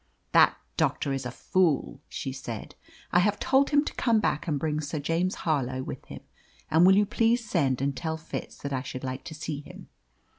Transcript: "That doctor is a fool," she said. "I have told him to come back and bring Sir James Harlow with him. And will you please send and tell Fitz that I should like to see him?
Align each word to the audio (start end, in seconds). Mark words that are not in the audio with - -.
"That 0.31 0.57
doctor 0.77 1.13
is 1.13 1.27
a 1.27 1.31
fool," 1.31 1.99
she 2.09 2.31
said. 2.31 2.73
"I 3.11 3.19
have 3.19 3.39
told 3.39 3.69
him 3.69 3.85
to 3.85 3.93
come 3.93 4.19
back 4.19 4.47
and 4.47 4.57
bring 4.57 4.81
Sir 4.81 4.97
James 4.97 5.35
Harlow 5.45 5.83
with 5.83 6.03
him. 6.05 6.21
And 6.71 6.87
will 6.87 6.95
you 6.97 7.05
please 7.05 7.47
send 7.47 7.83
and 7.83 7.95
tell 7.95 8.17
Fitz 8.17 8.57
that 8.63 8.73
I 8.73 8.81
should 8.81 9.03
like 9.03 9.23
to 9.25 9.35
see 9.35 9.61
him? 9.61 9.89